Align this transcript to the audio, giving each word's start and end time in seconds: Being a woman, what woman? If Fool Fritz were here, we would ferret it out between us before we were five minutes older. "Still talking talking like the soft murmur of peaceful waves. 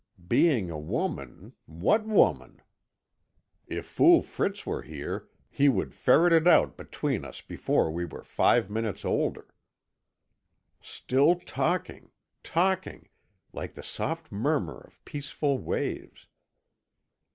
Being 0.27 0.71
a 0.71 0.79
woman, 0.79 1.53
what 1.67 2.07
woman? 2.07 2.63
If 3.67 3.85
Fool 3.85 4.23
Fritz 4.23 4.65
were 4.65 4.81
here, 4.81 5.29
we 5.59 5.69
would 5.69 5.93
ferret 5.93 6.33
it 6.33 6.47
out 6.47 6.75
between 6.75 7.23
us 7.23 7.41
before 7.41 7.91
we 7.91 8.05
were 8.05 8.23
five 8.23 8.67
minutes 8.67 9.05
older. 9.05 9.53
"Still 10.81 11.35
talking 11.35 12.09
talking 12.41 13.09
like 13.53 13.75
the 13.75 13.83
soft 13.83 14.31
murmur 14.31 14.79
of 14.81 15.05
peaceful 15.05 15.59
waves. 15.59 16.25